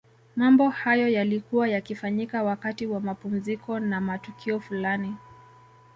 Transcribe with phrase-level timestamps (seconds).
[0.35, 5.15] Mambo hayo yalikuwa yakifanyika wakati wa mapumziko na matukio fulani